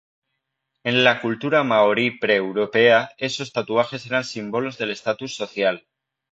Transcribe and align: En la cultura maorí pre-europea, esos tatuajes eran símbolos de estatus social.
En 0.91 0.95
la 1.03 1.21
cultura 1.21 1.63
maorí 1.63 2.09
pre-europea, 2.17 3.11
esos 3.19 3.53
tatuajes 3.53 4.07
eran 4.07 4.23
símbolos 4.23 4.79
de 4.79 4.91
estatus 4.91 5.35
social. 5.35 5.85